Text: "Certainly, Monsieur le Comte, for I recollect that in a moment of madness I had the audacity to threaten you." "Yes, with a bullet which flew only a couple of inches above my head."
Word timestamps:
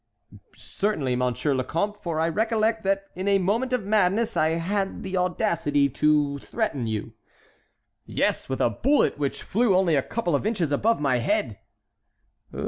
"Certainly, 0.55 1.15
Monsieur 1.17 1.53
le 1.53 1.63
Comte, 1.63 2.01
for 2.01 2.19
I 2.19 2.27
recollect 2.27 2.83
that 2.85 3.09
in 3.15 3.27
a 3.27 3.37
moment 3.37 3.71
of 3.71 3.85
madness 3.85 4.35
I 4.35 4.57
had 4.57 5.03
the 5.03 5.15
audacity 5.15 5.89
to 5.89 6.39
threaten 6.39 6.87
you." 6.87 7.13
"Yes, 8.07 8.49
with 8.49 8.61
a 8.61 8.71
bullet 8.71 9.19
which 9.19 9.43
flew 9.43 9.75
only 9.75 9.95
a 9.95 10.01
couple 10.01 10.33
of 10.33 10.43
inches 10.43 10.71
above 10.71 10.99
my 10.99 11.17
head." 11.19 11.59